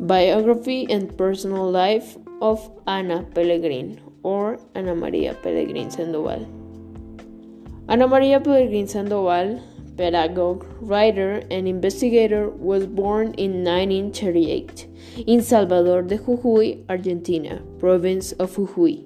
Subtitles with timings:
[0.00, 6.46] Biography and Personal Life of Ana Pelegrin or Ana María Pelegrin Sandoval.
[7.88, 9.62] Ana María Pelegrin Sandoval,
[9.96, 14.86] pedagogue, writer, and investigator, was born in 1938
[15.26, 19.02] in Salvador de Jujuy, Argentina, province of Jujuy.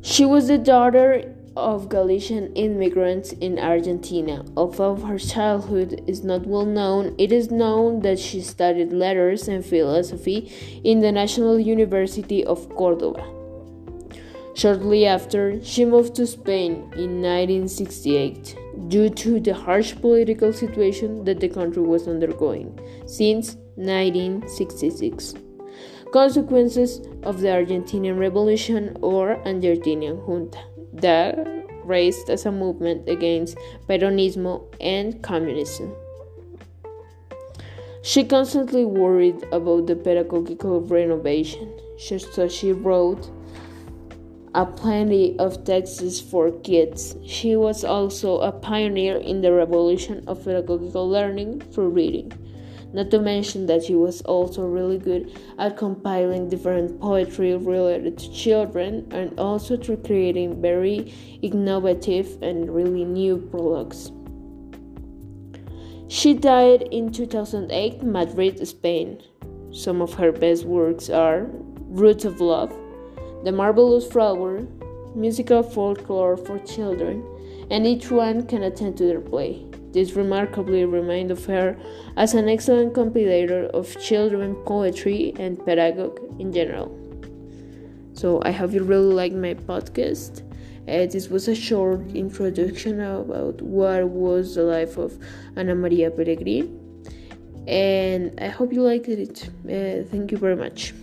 [0.00, 4.44] She was the daughter of Galician immigrants in Argentina.
[4.56, 9.64] Although her childhood is not well known, it is known that she studied letters and
[9.66, 10.52] philosophy
[10.84, 13.24] in the National University of Cordoba.
[14.54, 18.56] Shortly after, she moved to Spain in 1968
[18.88, 25.34] due to the harsh political situation that the country was undergoing since 1966
[26.12, 30.58] consequences of the Argentinian Revolution or Argentinian Junta
[31.00, 31.38] that
[31.84, 33.56] raised as a movement against
[33.88, 35.94] Peronismo and communism.
[38.02, 43.30] She constantly worried about the pedagogical renovation, so she wrote
[44.54, 47.16] a plenty of texts for kids.
[47.26, 52.32] She was also a pioneer in the revolution of pedagogical learning through reading.
[52.92, 58.32] Not to mention that she was also really good at compiling different poetry related to
[58.32, 64.10] children and also through creating very innovative and really new prologues.
[66.08, 69.22] She died in 2008 Madrid, Spain.
[69.70, 71.46] Some of her best works are
[71.90, 72.74] Roots of Love,
[73.44, 74.66] The Marvelous Flower,
[75.14, 77.22] Musical Folklore for Children,
[77.70, 79.67] and each one can attend to their play.
[79.92, 81.76] This remarkably remind of her
[82.16, 86.94] as an excellent compiler of children poetry and pedagogue in general.
[88.12, 90.42] So I hope you really liked my podcast.
[90.88, 95.18] Uh, this was a short introduction about what was the life of
[95.54, 96.66] Ana Maria Pelegrin,
[97.68, 99.50] and I hope you liked it.
[99.64, 100.94] Uh, thank you very much.